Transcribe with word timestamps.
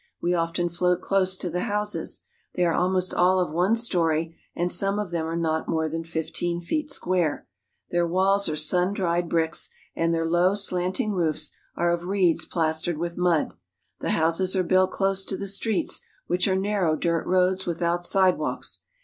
We 0.19 0.33
often 0.33 0.67
float 0.67 0.99
close 0.99 1.37
to 1.37 1.47
the 1.51 1.59
houses. 1.69 2.21
They 2.55 2.65
are 2.65 2.73
almost 2.73 3.13
all 3.13 3.39
of 3.39 3.51
one 3.51 3.75
story, 3.75 4.35
and 4.55 4.71
some 4.71 4.97
of 4.97 5.11
them 5.11 5.27
are 5.27 5.35
not 5.37 5.69
more 5.69 5.87
than 5.89 6.03
fifteen 6.05 6.59
feet 6.59 6.89
square. 6.89 7.47
Their 7.91 8.07
walls 8.07 8.49
are 8.49 8.55
sun 8.55 8.95
dried 8.95 9.29
bricks, 9.29 9.69
and 9.95 10.11
their 10.11 10.25
low, 10.25 10.55
slanting 10.55 11.11
roofs 11.11 11.51
are 11.75 11.91
of 11.91 12.05
reeds 12.05 12.45
plastered 12.45 12.97
with 12.97 13.15
mud. 13.15 13.53
The 13.99 14.09
houses 14.09 14.55
are 14.55 14.63
built 14.63 14.89
close 14.89 15.23
to 15.25 15.37
the 15.37 15.45
streets, 15.45 16.01
which 16.25 16.47
are 16.47 16.55
narrow 16.55 16.95
dirt 16.95 17.27
roads 17.27 17.67
without 17.67 18.03
sidewalks. 18.03 18.81